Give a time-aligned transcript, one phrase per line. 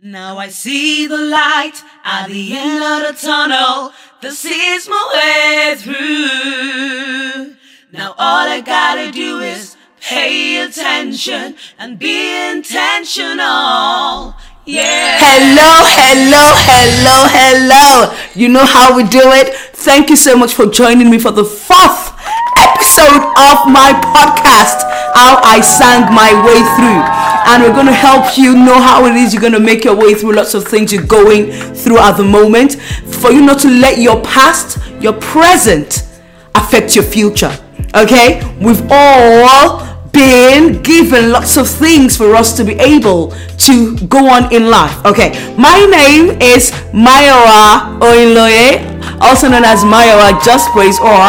[0.00, 3.92] Now I see the light at the end of the tunnel.
[4.22, 7.56] This is my way through.
[7.90, 14.36] Now all I gotta do is pay attention and be intentional.
[14.64, 15.18] Yeah.
[15.18, 18.14] Hello, hello, hello, hello.
[18.36, 19.52] You know how we do it.
[19.74, 22.14] Thank you so much for joining me for the fourth
[22.56, 24.78] episode of my podcast,
[25.18, 27.27] How I Sang My Way Through.
[27.50, 29.96] And we're going to help you know how it is you're going to make your
[29.96, 32.74] way through lots of things you're going through at the moment.
[33.20, 36.06] For you not to let your past, your present,
[36.54, 37.56] affect your future.
[37.94, 38.42] Okay?
[38.60, 44.52] We've all been given lots of things for us to be able to go on
[44.52, 45.04] in life.
[45.04, 51.20] Okay, my name is Mayowa Oyinloye, also known as Mayowa Just Praise or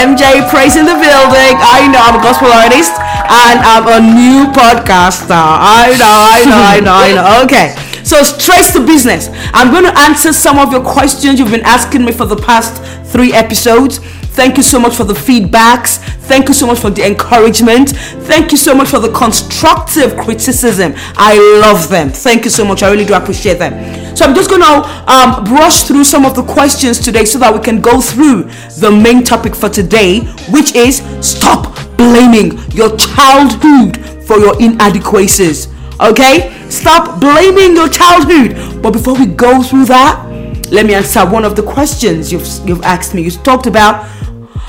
[0.00, 1.54] MJ Praise in the building.
[1.60, 2.92] I know I'm a gospel artist
[3.30, 5.36] and I'm a new podcaster.
[5.36, 7.26] I know, I know, I know, I know.
[7.44, 7.74] Okay.
[8.04, 9.28] So straight to business.
[9.54, 12.82] I'm going to answer some of your questions you've been asking me for the past
[13.12, 14.00] three episodes.
[14.32, 15.98] Thank you so much for the feedbacks.
[16.30, 17.90] Thank you so much for the encouragement.
[17.90, 20.94] Thank you so much for the constructive criticism.
[21.16, 22.10] I love them.
[22.10, 22.84] Thank you so much.
[22.84, 24.16] I really do appreciate them.
[24.16, 27.52] So I'm just going to um, brush through some of the questions today so that
[27.52, 28.44] we can go through
[28.78, 30.20] the main topic for today,
[30.50, 35.66] which is stop blaming your childhood for your inadequacies.
[36.00, 36.56] Okay?
[36.70, 38.80] Stop blaming your childhood.
[38.80, 40.24] But before we go through that,
[40.70, 43.22] let me answer one of the questions you've, you've asked me.
[43.22, 44.06] You talked about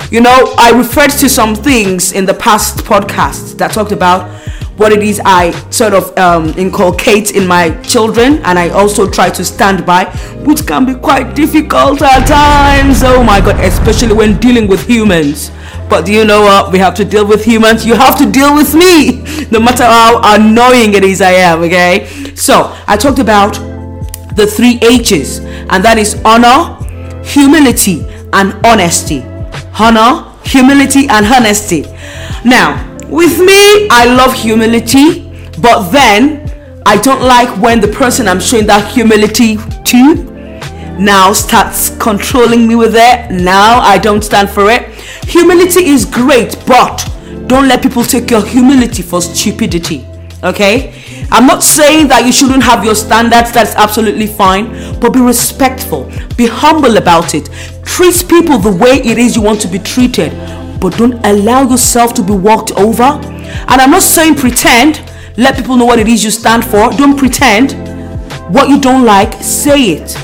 [0.09, 4.29] you know, I referred to some things in the past podcast that talked about
[4.77, 9.29] what it is I sort of um, inculcate in my children, and I also try
[9.29, 10.05] to stand by,
[10.45, 13.03] which can be quite difficult at times.
[13.03, 15.51] Oh my god, especially when dealing with humans.
[15.89, 16.71] But do you know what?
[16.71, 17.85] We have to deal with humans.
[17.85, 19.21] You have to deal with me,
[19.51, 22.33] no matter how annoying it is I am, okay?
[22.35, 23.53] So, I talked about
[24.35, 26.77] the three H's, and that is honor,
[27.23, 29.30] humility, and honesty
[29.79, 31.83] honor, humility, and honesty.
[32.43, 38.39] Now, with me, I love humility, but then I don't like when the person I'm
[38.39, 40.31] showing that humility to
[40.99, 43.31] now starts controlling me with it.
[43.31, 44.87] Now I don't stand for it.
[45.25, 47.07] Humility is great, but
[47.47, 50.05] don't let people take your humility for stupidity.
[50.43, 51.00] Okay?
[51.33, 56.11] I'm not saying that you shouldn't have your standards, that's absolutely fine, but be respectful,
[56.35, 57.49] be humble about it.
[57.85, 60.31] Treat people the way it is you want to be treated,
[60.81, 63.03] but don't allow yourself to be walked over.
[63.03, 65.01] And I'm not saying pretend,
[65.37, 66.89] let people know what it is you stand for.
[66.91, 67.73] Don't pretend.
[68.53, 70.17] What you don't like, say it.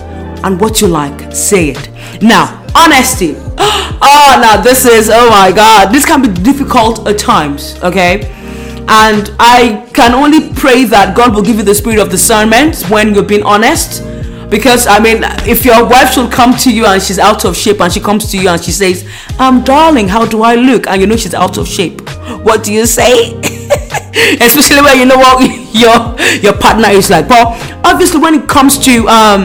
[0.44, 1.90] And what you like, say it.
[2.22, 3.36] Now, honesty.
[3.58, 8.34] Oh, now this is, oh my God, this can be difficult at times, okay?
[8.90, 13.14] And I can only pray that God will give you the spirit of discernment when
[13.14, 14.02] you're being honest.
[14.50, 17.82] Because I mean, if your wife should come to you and she's out of shape,
[17.82, 19.06] and she comes to you and she says,
[19.40, 22.00] "Um, darling, how do I look?" and you know she's out of shape,
[22.44, 23.34] what do you say?
[24.40, 25.42] Especially when you know what
[25.74, 27.28] your your partner is like.
[27.28, 29.44] But obviously, when it comes to um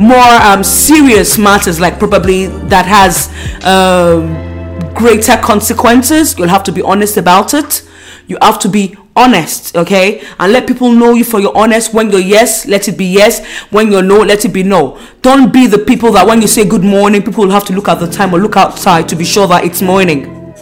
[0.00, 3.28] more um serious matters, like probably that has
[3.66, 7.82] um greater consequences, you'll have to be honest about it
[8.28, 10.22] you have to be honest, okay?
[10.38, 11.94] And let people know you for your honest.
[11.94, 13.44] When you're yes, let it be yes.
[13.70, 15.00] When you're no, let it be no.
[15.22, 17.88] Don't be the people that when you say good morning, people will have to look
[17.88, 20.54] at the time or look outside to be sure that it's morning.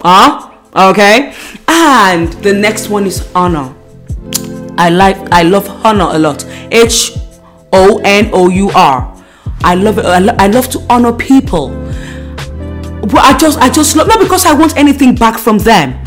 [0.00, 0.50] Huh?
[0.74, 1.34] Okay?
[1.68, 3.74] And the next one is honor.
[4.78, 6.44] I like I love honor a lot.
[6.72, 7.12] H
[7.72, 9.14] O N O U R.
[9.62, 10.06] I love it.
[10.06, 11.68] I, lo- I love to honor people.
[13.02, 16.02] But I just I just love not because I want anything back from them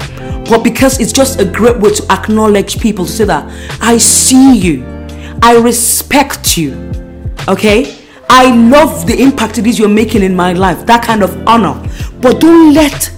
[0.50, 3.46] but because it's just a great way to acknowledge people to say that
[3.82, 4.84] I see you,
[5.42, 6.92] I respect you,
[7.48, 8.00] okay?
[8.30, 11.82] I love the impact it is you're making in my life, that kind of honor.
[12.20, 13.12] But don't let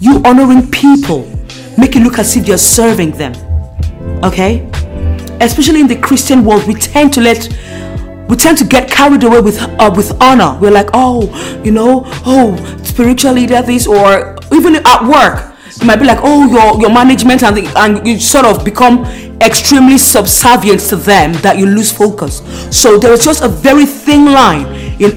[0.00, 1.22] you honoring people
[1.78, 3.34] make it look as if you're serving them,
[4.24, 4.68] okay?
[5.40, 7.48] Especially in the Christian world, we tend to let
[8.28, 10.56] we tend to get carried away with uh, with honor.
[10.60, 12.54] We're like, oh, you know, oh,
[12.84, 15.49] spiritual leader this, or even at work,
[15.80, 19.04] it might be like oh your your management and the, and you sort of become
[19.40, 22.42] extremely subservient to them that you lose focus.
[22.70, 24.66] So there is just a very thin line
[25.00, 25.12] in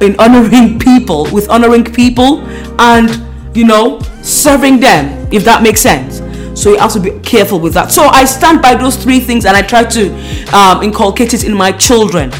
[0.00, 2.40] in honoring people with honoring people
[2.80, 3.22] and
[3.54, 6.22] you know serving them if that makes sense.
[6.58, 7.92] So you have to be careful with that.
[7.92, 11.54] So i stand by those three things and i try to um, inculcate it in
[11.54, 12.32] my children.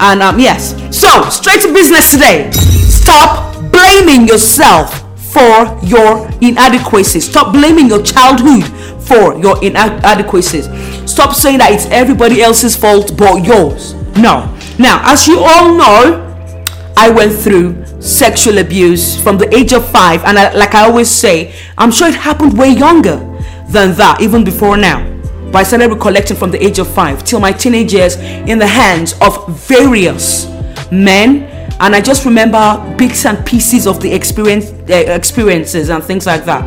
[0.00, 0.74] And um, yes.
[0.90, 2.50] So straight to business today.
[2.50, 7.28] Stop blaming yourself for your inadequacies.
[7.28, 8.64] Stop blaming your childhood
[9.02, 10.66] for your inadequacies.
[11.10, 13.94] Stop saying that it's everybody else's fault but yours.
[14.16, 14.54] No.
[14.78, 16.28] Now, as you all know,
[16.96, 21.10] I went through sexual abuse from the age of five, and I, like I always
[21.10, 23.16] say, I'm sure it happened way younger
[23.68, 25.08] than that, even before now.
[25.50, 28.66] But I started recollecting from the age of five till my teenage years in the
[28.66, 30.46] hands of various
[30.90, 31.48] men,
[31.82, 36.44] and I just remember bits and pieces of the experience, uh, experiences and things like
[36.44, 36.62] that.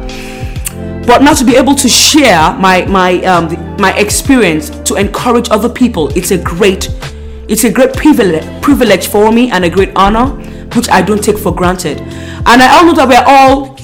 [1.08, 3.48] But now to be able to share my my um,
[3.78, 6.90] my experience to encourage other people, it's a great
[7.48, 10.32] it's a great privilege privilege for me and a great honor,
[10.76, 12.02] which I don't take for granted.
[12.02, 13.78] And I all know that we're all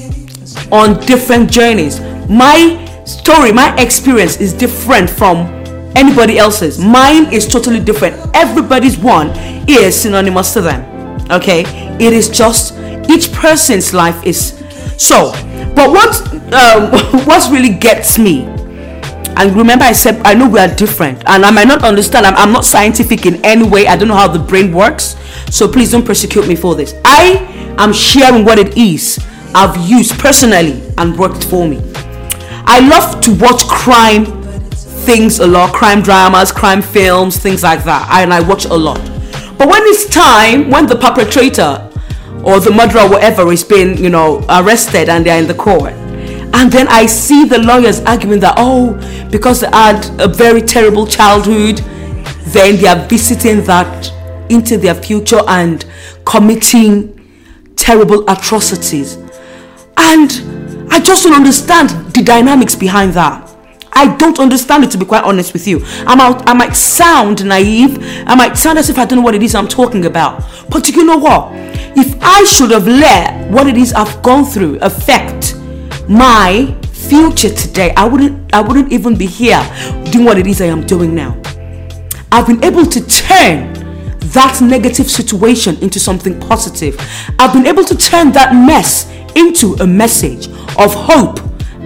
[0.77, 2.01] on different journeys.
[2.29, 5.47] My story, my experience is different from
[5.95, 6.77] anybody else's.
[6.77, 8.19] Mine is totally different.
[8.35, 9.31] Everybody's one
[9.69, 10.90] is synonymous to them.
[11.31, 11.63] Okay,
[11.99, 12.77] it is just
[13.09, 14.59] each person's life is
[14.97, 15.31] so.
[15.75, 16.91] But what um,
[17.25, 18.45] what really gets me
[19.37, 22.35] and remember i said i know we are different and i might not understand I'm,
[22.35, 25.15] I'm, not scientific in any way i don't know how the brain works
[25.49, 26.95] so please don't persecute me for this.
[27.03, 29.19] I am sharing what it is
[29.55, 31.81] i've used personally and worked for me.
[32.65, 34.25] I love to watch crime
[35.05, 38.99] things a lot crime dramas crime films things like that and i watch a lot
[39.61, 41.87] but when it's time when the perpetrator
[42.43, 45.93] or the murderer whatever is being you know arrested and they're in the court
[46.53, 48.93] and then I see the lawyers arguing that, oh,
[49.31, 51.77] because they had a very terrible childhood,
[52.47, 54.11] then they are visiting that
[54.51, 55.85] into their future and
[56.25, 57.17] committing
[57.77, 59.15] terrible atrocities.
[59.95, 63.49] And I just don't understand the dynamics behind that.
[63.93, 65.81] I don't understand it to be quite honest with you.
[66.07, 67.97] I might, I might sound naive.
[68.25, 70.43] I might sound as if I don't know what it is I'm talking about.
[70.69, 71.49] But you know what?
[71.97, 75.55] If I should have let what it is I've gone through affect
[76.07, 79.61] my future today, I wouldn't I wouldn't even be here
[80.11, 81.39] doing what it is I am doing now.
[82.31, 83.73] I've been able to turn
[84.31, 86.97] that negative situation into something positive.
[87.37, 90.47] I've been able to turn that mess into a message
[90.77, 91.39] of hope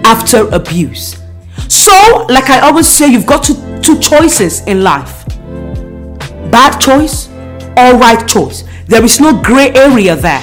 [0.06, 1.25] after abuse.
[1.68, 5.24] So, like I always say, you've got two, two choices in life
[6.52, 7.28] bad choice
[7.78, 8.64] or right choice.
[8.88, 10.42] There is no gray area there.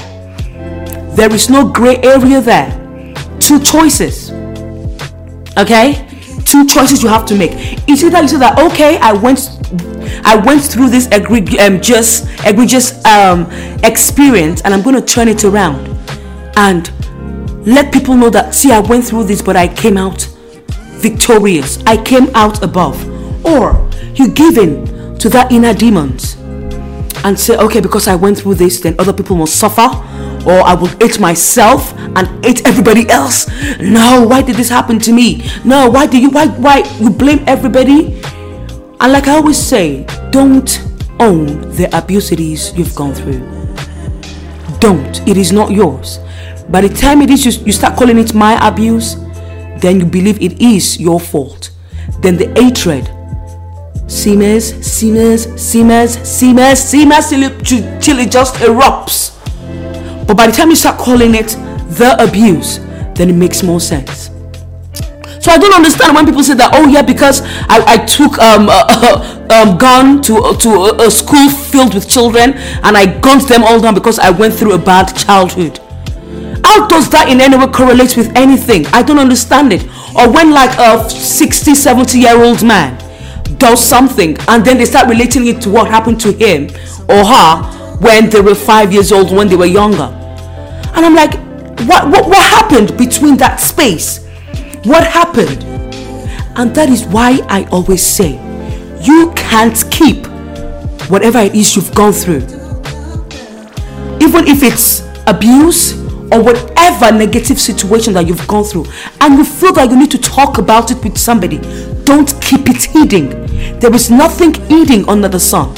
[1.16, 2.82] There is no gray area there
[3.42, 4.30] two choices.
[5.58, 6.08] Okay?
[6.44, 7.50] Two choices you have to make.
[7.88, 9.58] It's either you say that okay, I went
[10.24, 13.50] I went through this egregious, um, just egregious um,
[13.82, 15.88] experience and I'm going to turn it around
[16.56, 16.90] and
[17.66, 20.28] let people know that see I went through this but I came out
[21.02, 21.82] victorious.
[21.84, 22.96] I came out above.
[23.44, 26.36] Or you give in to that inner demons
[27.24, 29.88] and say okay because I went through this then other people must suffer
[30.44, 33.48] or I will hate myself and hate everybody else.
[33.78, 35.48] No, why did this happen to me?
[35.64, 38.20] No, why do you why why you blame everybody?
[39.00, 40.82] And like I always say, don't
[41.20, 41.46] own
[41.76, 43.40] the abusities you've gone through.
[44.80, 45.26] Don't.
[45.28, 46.18] It is not yours.
[46.68, 49.14] By the time it is you, you start calling it my abuse,
[49.78, 51.70] then you believe it is your fault.
[52.20, 53.08] Then the hatred
[54.10, 59.32] simmers, simmers, simmers, simmers, simmers till it, just erupts
[60.26, 61.48] but by the time you start calling it
[61.98, 62.78] the abuse,
[63.14, 64.30] then it makes more sense.
[65.40, 66.70] So I don't understand when people say that.
[66.72, 71.50] Oh yeah, because I, I took um, a, um gun to to a, a school
[71.50, 75.14] filled with children and I gunned them all down because I went through a bad
[75.16, 75.80] childhood.
[76.72, 78.86] How does that in any way correlate with anything?
[78.94, 79.84] I don't understand it.
[80.16, 82.96] Or when like a 60, 70 year old man
[83.58, 86.70] does something and then they start relating it to what happened to him
[87.10, 90.04] or her when they were five years old, when they were younger.
[90.94, 91.34] And I'm like,
[91.86, 94.26] what, what, what happened between that space?
[94.84, 95.62] What happened?
[96.56, 98.40] And that is why I always say,
[99.02, 100.26] you can't keep
[101.10, 102.44] whatever it is you've gone through.
[104.22, 106.01] Even if it's abuse
[106.32, 108.86] or whatever negative situation that you've gone through,
[109.20, 111.58] and you feel that you need to talk about it with somebody,
[112.04, 113.28] don't keep it hidden.
[113.78, 115.74] There is nothing hidden under the sun.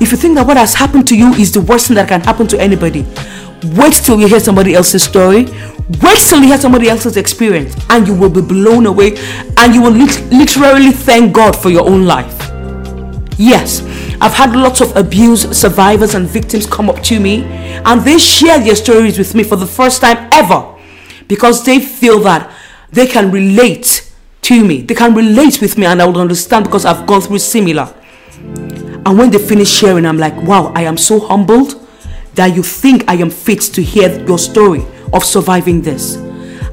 [0.00, 2.20] If you think that what has happened to you is the worst thing that can
[2.20, 3.06] happen to anybody,
[3.76, 5.46] wait till you hear somebody else's story.
[6.00, 9.16] Wait till you hear somebody else's experience, and you will be blown away,
[9.58, 12.38] and you will literally thank God for your own life.
[13.36, 13.82] Yes,
[14.22, 18.60] I've had lots of abuse survivors and victims come up to me, and they share
[18.60, 20.76] their stories with me for the first time ever
[21.26, 22.48] because they feel that
[22.92, 24.12] they can relate
[24.42, 24.82] to me.
[24.82, 27.92] They can relate with me, and I will understand because I've gone through similar.
[28.38, 31.84] And when they finish sharing, I'm like, wow, I am so humbled
[32.36, 36.14] that you think I am fit to hear your story of surviving this.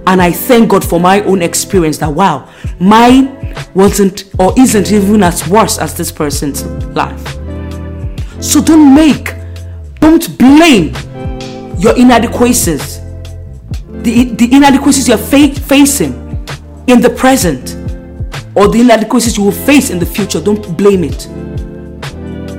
[0.05, 2.47] And I thank God for my own experience that wow,
[2.79, 6.63] mine wasn't or isn't even as worse as this person's
[6.95, 7.38] life.
[8.41, 9.35] So don't make,
[9.99, 10.93] don't blame
[11.77, 12.99] your inadequacies,
[14.01, 16.13] the, the inadequacies you're fa- facing
[16.87, 17.75] in the present,
[18.55, 20.41] or the inadequacies you will face in the future.
[20.41, 21.27] Don't blame it.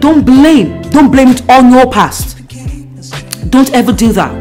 [0.01, 2.39] Don't blame, don't blame it on your past.
[3.51, 4.33] Don't ever do that.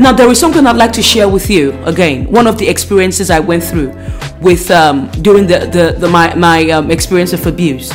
[0.00, 1.72] Now, there is something I'd like to share with you.
[1.84, 3.92] Again, one of the experiences I went through
[4.40, 7.92] with um, during the, the, the my, my um, experience of abuse,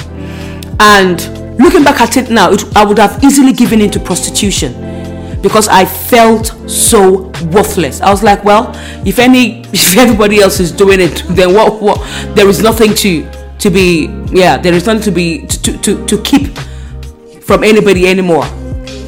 [0.80, 1.20] and
[1.58, 4.74] looking back at it now, it, I would have easily given into prostitution
[5.42, 8.02] because I felt so worthless.
[8.02, 8.72] I was like, well,
[9.06, 11.82] if any, if everybody else is doing it, then what?
[11.82, 12.36] What?
[12.36, 14.08] There is nothing to to be.
[14.32, 16.58] Yeah, there is nothing to be to to, to keep
[17.44, 18.46] from anybody anymore.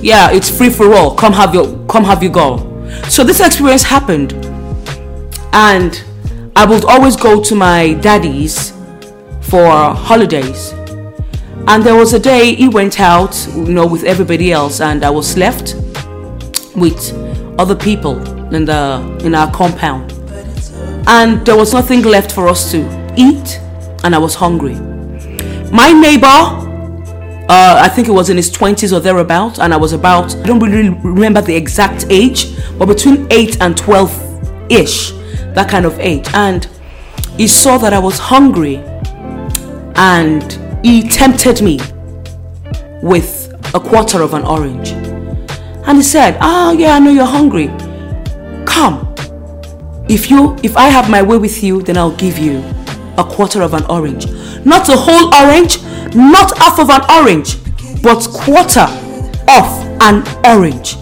[0.01, 1.15] Yeah, it's free for all.
[1.15, 2.57] Come have your come have your go.
[3.09, 4.33] So this experience happened,
[5.53, 6.03] and
[6.55, 8.73] I would always go to my daddy's
[9.41, 10.76] for holidays.
[11.67, 15.09] And there was a day he went out, you know, with everybody else, and I
[15.09, 15.75] was left
[16.75, 17.13] with
[17.59, 18.17] other people
[18.55, 20.13] in the in our compound.
[21.07, 22.79] And there was nothing left for us to
[23.17, 23.59] eat,
[24.03, 24.75] and I was hungry.
[25.71, 26.67] My neighbor
[27.49, 30.43] uh, I think it was in his 20s or thereabout, and I was about, I
[30.43, 35.11] don't really remember the exact age, but between 8 and 12 ish,
[35.53, 36.27] that kind of age.
[36.33, 36.67] And
[37.37, 38.83] he saw that I was hungry
[39.95, 41.79] and he tempted me
[43.01, 44.91] with a quarter of an orange.
[45.87, 47.67] And he said, Oh, yeah, I know you're hungry.
[48.65, 49.13] Come.
[50.09, 52.59] If you if I have my way with you, then I'll give you
[53.17, 54.25] a quarter of an orange.
[54.65, 55.81] Not a whole orange,
[56.15, 57.57] not half of an orange,
[58.01, 58.87] but quarter
[59.49, 59.65] of
[60.01, 60.95] an orange.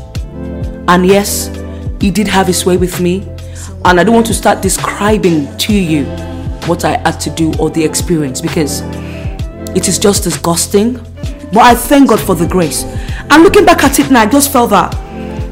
[0.88, 1.48] And yes,
[2.00, 3.27] he did have his way with me.
[3.86, 6.05] And I don't want to start describing to you
[6.65, 8.82] what I had to do or the experience because
[9.75, 10.94] it is just disgusting.
[11.53, 12.84] But I thank God for the grace.
[13.29, 14.96] And looking back at it now, I just felt that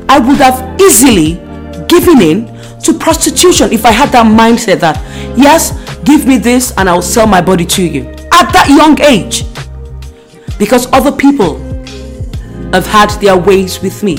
[0.10, 1.34] I would have easily
[1.88, 2.46] given in
[2.82, 4.98] to prostitution if I had that mindset that,
[5.38, 5.72] yes,
[6.04, 9.44] give me this and I'll sell my body to you at that young age.
[10.58, 11.58] Because other people
[12.74, 14.18] have had their ways with me.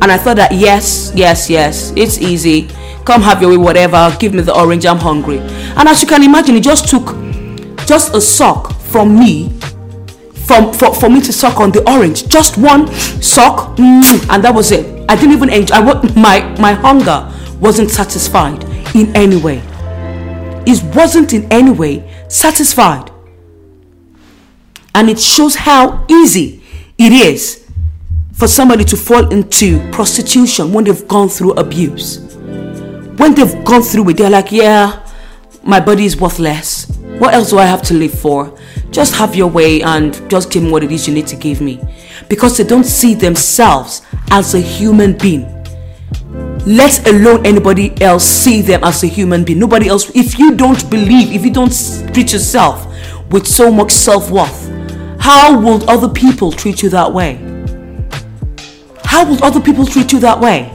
[0.00, 2.68] And I thought that, yes, yes, yes, it's easy.
[3.04, 4.14] Come have your way, whatever.
[4.18, 5.38] Give me the orange, I'm hungry.
[5.38, 7.16] And as you can imagine, it just took
[7.86, 9.50] just a sock from me
[10.44, 12.28] from for, for me to suck on the orange.
[12.28, 12.86] Just one
[13.22, 14.84] sock mm, and that was it.
[15.08, 18.62] I didn't even enjoy I, my my hunger wasn't satisfied
[18.94, 19.62] in any way.
[20.66, 23.10] It wasn't in any way satisfied.
[24.94, 26.62] And it shows how easy
[26.98, 27.66] it is
[28.34, 32.18] for somebody to fall into prostitution when they've gone through abuse.
[33.16, 35.08] When they've gone through it they're like yeah
[35.62, 36.86] my body is worthless.
[37.18, 38.58] What else do i have to live for
[38.92, 41.60] just have your way and just give me what it is you need to give
[41.60, 41.80] me.
[42.28, 45.48] Because they don't see themselves as a human being.
[46.66, 49.58] Let alone anybody else see them as a human being.
[49.58, 50.14] Nobody else.
[50.14, 51.72] If you don't believe if you don't
[52.14, 52.86] treat yourself
[53.32, 54.72] with so much self-worth
[55.22, 57.34] how will other people treat you that way?
[59.04, 60.68] How will other people treat you that way?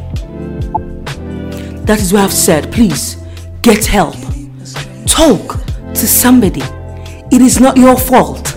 [1.84, 3.18] That is why i've said please
[3.62, 4.16] get help.
[5.06, 5.60] Talk
[5.96, 6.64] to somebody
[7.32, 8.56] it is not your fault.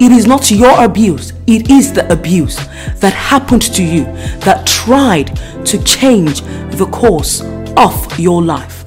[0.00, 1.32] It is not your abuse.
[1.46, 2.56] It is the abuse
[3.00, 4.04] that happened to you
[4.40, 5.36] that tried
[5.66, 6.40] to change
[6.76, 7.42] the course
[7.76, 8.84] of your life.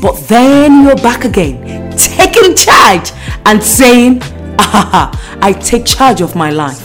[0.00, 3.12] But then you're back again, taking charge
[3.44, 4.20] and saying,
[4.58, 6.82] ah, I take charge of my life.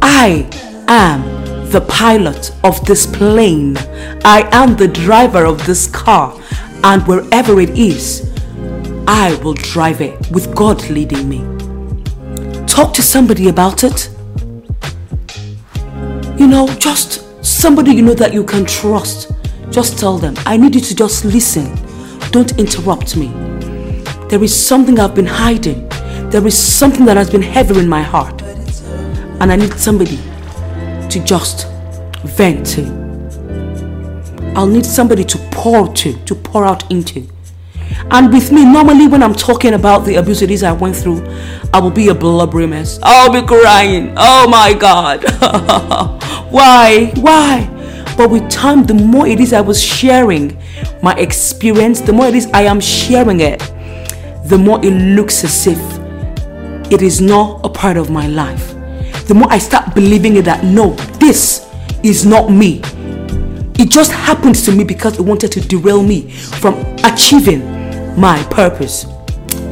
[0.00, 0.48] I
[0.88, 3.76] am the pilot of this plane.
[4.24, 6.38] I am the driver of this car.
[6.84, 8.31] And wherever it is,
[9.06, 11.38] I will drive it with God leading me.
[12.66, 14.08] Talk to somebody about it.
[16.38, 19.32] You know, just somebody you know that you can trust.
[19.70, 21.76] Just tell them, I need you to just listen.
[22.30, 23.28] Don't interrupt me.
[24.28, 25.88] There is something I've been hiding.
[26.30, 28.40] There is something that has been heavy in my heart.
[29.40, 30.18] And I need somebody
[31.08, 31.66] to just
[32.24, 32.82] vent to.
[34.54, 37.26] I'll need somebody to pour to, to pour out into.
[38.10, 41.24] And with me, normally when I'm talking about the abuses I went through,
[41.72, 42.98] I will be a blubbery mess.
[43.02, 44.12] I'll be crying.
[44.16, 45.24] Oh my God.
[46.52, 47.12] Why?
[47.16, 47.68] Why?
[48.16, 50.58] But with time, the more it is I was sharing
[51.02, 53.58] my experience, the more it is I am sharing it,
[54.44, 55.78] the more it looks as if
[56.92, 58.74] it is not a part of my life.
[59.26, 61.66] The more I start believing it that no, this
[62.02, 62.82] is not me.
[63.78, 67.62] It just happened to me because it wanted to derail me from achieving
[68.16, 69.06] my purpose.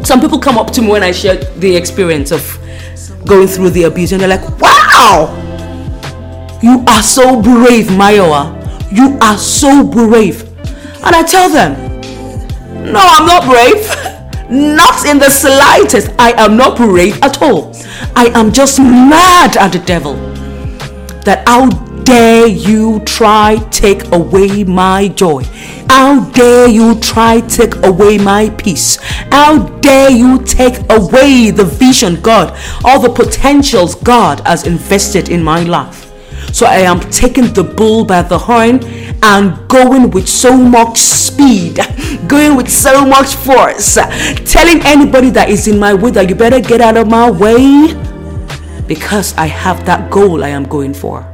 [0.04, 2.58] Some people come up to me when I share the experience of
[3.26, 5.36] going through the abuse and they're like, wow,
[6.62, 8.56] you are so brave, Mayowa.
[8.92, 10.42] You are so brave.
[11.02, 11.74] And I tell them,
[12.92, 14.10] no, I'm not brave.
[14.50, 16.10] not in the slightest.
[16.18, 17.72] I am not brave at all.
[18.16, 20.14] I am just mad at the devil.
[21.24, 21.68] That how
[22.10, 25.44] dare you try take away my joy?
[25.88, 28.98] How dare you try take away my peace?
[29.30, 35.40] How dare you take away the vision God, all the potentials God has invested in
[35.40, 36.10] my life?
[36.52, 38.82] So I am taking the bull by the horn
[39.22, 41.78] and going with so much speed,
[42.26, 43.94] going with so much force,
[44.50, 47.94] telling anybody that is in my way that you better get out of my way
[48.88, 51.29] because I have that goal I am going for.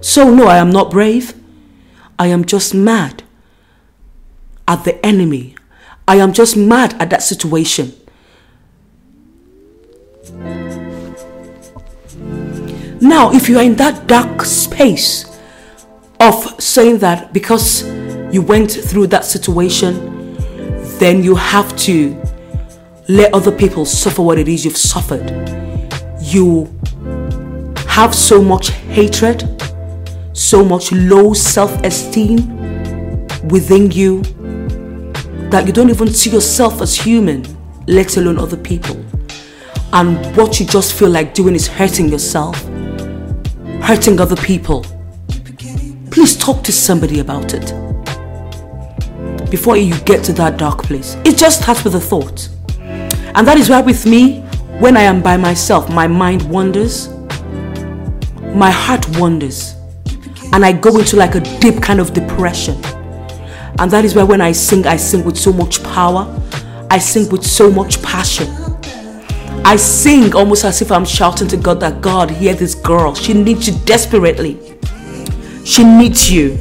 [0.00, 1.34] So, no, I am not brave.
[2.18, 3.22] I am just mad
[4.66, 5.54] at the enemy.
[6.06, 7.92] I am just mad at that situation.
[13.00, 15.24] Now, if you are in that dark space
[16.20, 17.84] of saying that because
[18.32, 20.36] you went through that situation,
[20.98, 22.20] then you have to
[23.08, 25.30] let other people suffer what it is you've suffered.
[26.20, 26.66] You
[27.88, 29.42] have so much hatred,
[30.32, 32.36] so much low self esteem
[33.48, 34.22] within you
[35.50, 37.44] that you don't even see yourself as human,
[37.86, 38.96] let alone other people.
[39.92, 42.70] And what you just feel like doing is hurting yourself
[43.90, 44.84] hurting other people,
[46.10, 47.74] please talk to somebody about it
[49.50, 51.16] before you get to that dark place.
[51.24, 52.48] It just starts with a thought.
[53.34, 54.42] And that is why, with me,
[54.78, 57.08] when I am by myself, my mind wanders,
[58.54, 59.74] my heart wanders,
[60.52, 62.74] and I go into like a deep kind of depression.
[63.78, 66.26] And that is why, when I sing, I sing with so much power,
[66.90, 68.48] I sing with so much passion.
[69.64, 73.14] I sing almost as if I'm shouting to God that God, hear this girl.
[73.14, 74.58] She needs you desperately.
[75.64, 76.58] She needs you.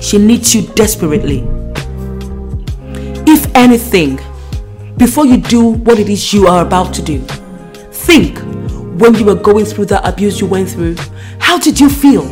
[0.00, 1.46] She needs you desperately.
[3.26, 4.18] If anything,
[4.96, 7.20] before you do what it is you are about to do,
[7.92, 8.38] think
[8.98, 10.96] when you were going through that abuse you went through,
[11.38, 12.24] how did you feel?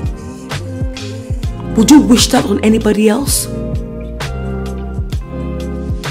[1.78, 3.46] Would you wish that on anybody else?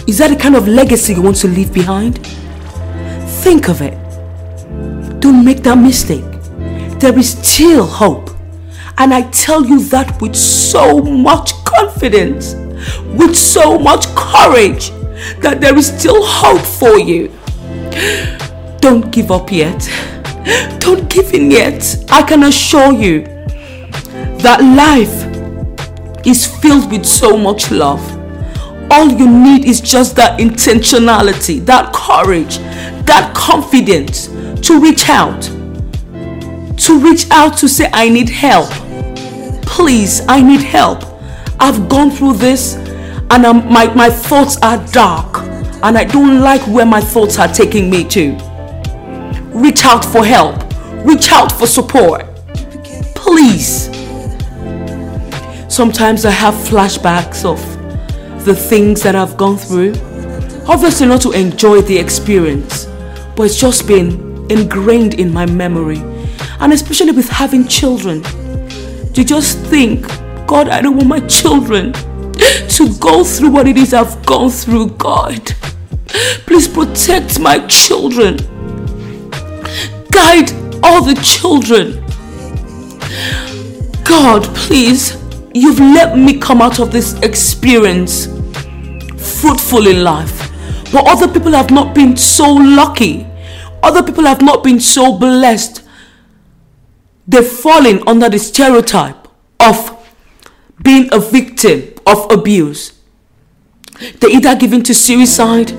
[0.08, 2.26] Is that the kind of legacy you want to leave behind?
[3.44, 3.92] Think of it.
[5.20, 6.24] Don't make that mistake.
[7.02, 8.30] There is still hope.
[8.98, 12.54] And I tell you that with so much confidence,
[13.20, 14.92] with so much courage,
[15.42, 17.28] that there is still hope for you.
[18.80, 19.86] Don't give up yet.
[20.80, 21.98] Don't give in yet.
[22.10, 23.24] I can assure you
[24.40, 25.27] that life
[26.28, 28.02] is filled with so much love.
[28.92, 32.58] All you need is just that intentionality, that courage,
[33.06, 34.28] that confidence
[34.68, 35.42] to reach out.
[36.80, 38.70] To reach out to say, I need help.
[39.64, 41.04] Please, I need help.
[41.60, 42.76] I've gone through this
[43.32, 45.40] and I'm, my, my thoughts are dark
[45.84, 48.34] and I don't like where my thoughts are taking me to.
[49.54, 50.64] Reach out for help.
[51.06, 52.26] Reach out for support.
[53.16, 53.97] Please.
[55.78, 57.60] Sometimes I have flashbacks of
[58.46, 59.92] the things that I've gone through.
[60.68, 62.86] Obviously, not to enjoy the experience,
[63.36, 66.00] but it's just been ingrained in my memory.
[66.60, 70.08] And especially with having children, to just think,
[70.48, 74.88] God, I don't want my children to go through what it is I've gone through,
[74.98, 75.46] God.
[76.48, 78.38] Please protect my children.
[80.10, 82.04] Guide all the children.
[84.04, 85.27] God, please,
[85.62, 88.28] you've let me come out of this experience
[89.40, 90.52] fruitful in life.
[90.92, 93.28] But other people have not been so lucky.
[93.84, 95.84] Other people have not been so blessed.
[97.28, 99.28] They've fallen under the stereotype
[99.60, 99.94] of
[100.82, 102.94] being a victim of abuse.
[104.20, 105.70] They either give in to suicide,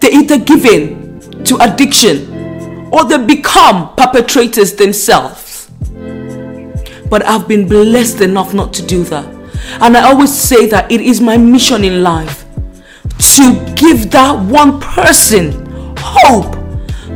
[0.00, 5.45] they either give in to addiction, or they become perpetrators themselves.
[7.08, 9.26] But I've been blessed enough not to do that.
[9.80, 12.44] And I always say that it is my mission in life
[13.18, 15.64] to give that one person
[15.98, 16.52] hope,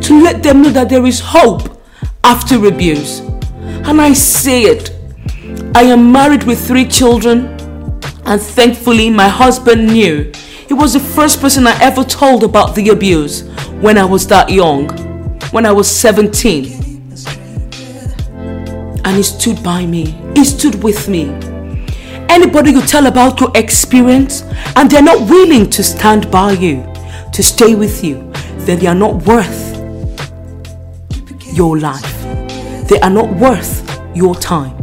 [0.02, 1.80] to let them know that there is hope
[2.24, 3.20] after abuse.
[3.86, 4.96] And I say it.
[5.74, 7.46] I am married with three children,
[8.24, 10.32] and thankfully, my husband knew.
[10.68, 13.42] He was the first person I ever told about the abuse
[13.80, 14.88] when I was that young,
[15.50, 16.89] when I was 17.
[19.04, 21.24] And he stood by me, he stood with me.
[22.30, 24.42] anybody you tell about your experience
[24.76, 26.76] and they're not willing to stand by you,
[27.32, 28.30] to stay with you,
[28.66, 29.76] then they are not worth
[31.52, 32.22] your life.
[32.88, 33.72] They are not worth
[34.14, 34.76] your time.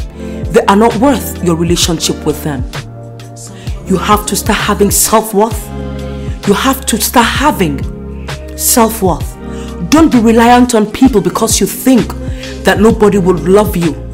[0.51, 2.63] They are not worth your relationship with them.
[3.87, 5.65] You have to start having self worth.
[6.47, 7.77] You have to start having
[8.57, 9.35] self worth.
[9.89, 12.07] Don't be reliant on people because you think
[12.65, 14.06] that nobody will love you.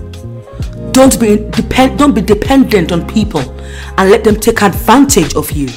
[0.93, 3.41] Don't be depend don't be dependent on people
[3.97, 5.67] and let them take advantage of you.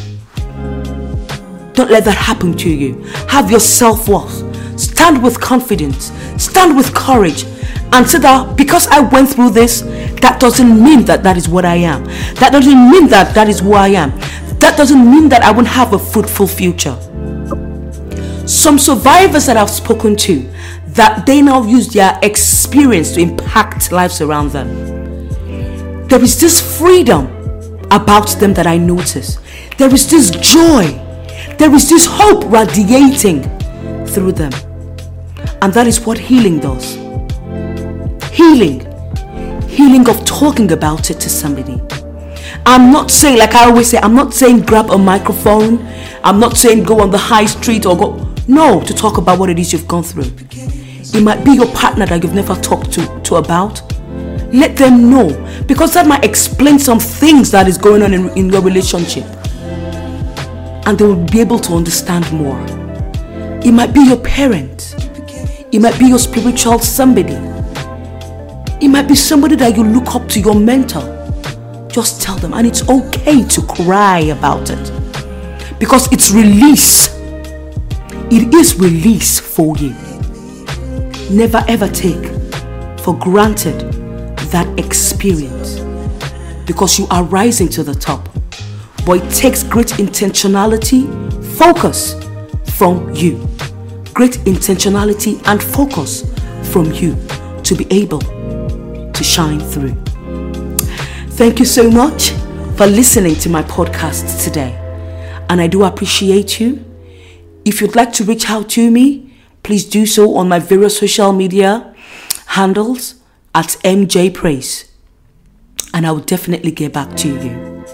[1.73, 3.03] Don't let that happen to you.
[3.29, 4.79] Have your self-worth.
[4.79, 6.13] Stand with confidence.
[6.37, 7.45] Stand with courage
[7.93, 9.81] and say that because I went through this,
[10.21, 12.05] that doesn't mean that that is what I am.
[12.35, 14.11] That doesn't mean that that is who I am.
[14.59, 16.97] That doesn't mean that I won't have a fruitful future.
[18.47, 20.47] Some survivors that I've spoken to,
[20.89, 24.96] that they now use their experience to impact lives around them.
[26.09, 27.27] There is this freedom
[27.91, 29.39] about them that I notice.
[29.77, 30.87] There is this joy.
[31.59, 33.43] There is this hope radiating
[34.07, 34.53] through them.
[35.63, 36.95] And that is what healing does.
[38.33, 38.81] Healing.
[39.69, 41.81] Healing of talking about it to somebody.
[42.65, 45.85] I'm not saying, like I always say, I'm not saying grab a microphone.
[46.23, 48.35] I'm not saying go on the high street or go.
[48.49, 50.31] No, to talk about what it is you've gone through.
[50.53, 53.86] It might be your partner that you've never talked to, to about.
[54.57, 55.29] Let them know
[55.67, 59.25] because that might explain some things that is going on in, in your relationship.
[60.87, 62.59] And they will be able to understand more.
[63.63, 64.95] It might be your parent.
[65.73, 67.35] It might be your spiritual somebody.
[68.81, 71.13] It might be somebody that you look up to, your mentor.
[71.91, 74.93] Just tell them, and it's okay to cry about it
[75.79, 77.15] because it's release
[78.29, 79.95] it is release for you.
[81.31, 82.25] Never ever take
[83.01, 83.96] for granted
[84.51, 85.81] that experience
[86.67, 88.29] because you are rising to the top.
[89.05, 91.07] But it takes great intentionality,
[91.57, 92.15] focus
[92.77, 93.39] from you.
[94.13, 96.25] Great intentionality and focus
[96.73, 97.17] from you
[97.63, 99.95] to be able to shine through.
[101.37, 102.31] Thank you so much
[102.77, 104.73] for listening to my podcast today.
[105.49, 106.85] And I do appreciate you.
[107.65, 111.33] If you'd like to reach out to me, please do so on my various social
[111.33, 111.95] media
[112.47, 113.17] handles
[113.57, 114.93] at MJ Praise.
[115.95, 117.85] And I will definitely get back to you.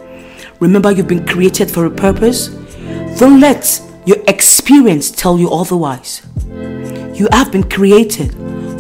[0.59, 2.49] Remember, you've been created for a purpose.
[3.21, 6.27] Don't let your experience tell you otherwise.
[7.15, 8.33] You have been created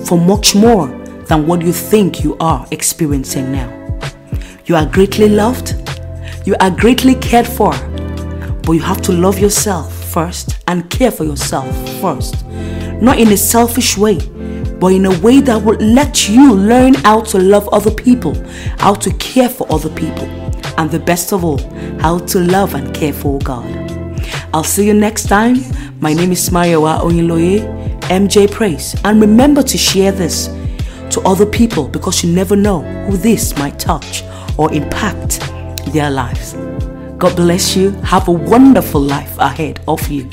[0.08, 0.88] for much more
[1.28, 3.70] than what you think you are experiencing now.
[4.66, 5.76] You are greatly loved,
[6.44, 7.70] you are greatly cared for,
[8.64, 12.44] but you have to love yourself first and care for yourself first.
[13.00, 14.18] Not in a selfish way,
[14.82, 18.34] but in a way that will let you learn how to love other people,
[18.80, 20.24] how to care for other people,
[20.76, 21.58] and the best of all,
[22.00, 23.64] how to love and care for God.
[24.52, 25.58] I'll see you next time.
[26.00, 27.60] My name is Mayowa Oyinloye,
[28.08, 30.48] MJ Praise, and remember to share this
[31.14, 34.24] to other people because you never know who this might touch
[34.58, 35.38] or impact
[35.92, 36.54] their lives.
[37.18, 37.92] God bless you.
[38.02, 40.24] Have a wonderful life ahead of you.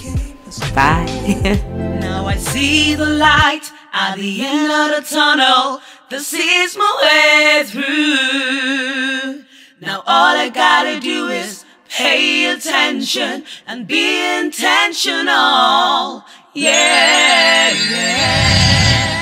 [0.74, 1.06] Bye.
[2.02, 5.82] now I see the light at the end of the tunnel.
[6.10, 9.44] This is my way through.
[9.82, 16.24] Now all I gotta do is pay attention and be intentional.
[16.54, 19.19] Yeah, yeah.